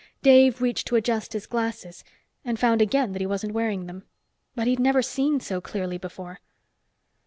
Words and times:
Dave 0.23 0.61
reached 0.63 0.87
to 0.87 0.95
adjust 0.95 1.33
his 1.33 1.45
glasses, 1.45 2.03
and 2.43 2.59
found 2.59 2.81
again 2.81 3.11
that 3.11 3.21
he 3.21 3.27
wasn't 3.27 3.53
wearing 3.53 3.85
them. 3.85 4.03
But 4.55 4.65
he'd 4.65 4.79
never 4.79 5.03
seen 5.03 5.39
so 5.41 5.61
clearly 5.61 5.99
before. 5.99 6.39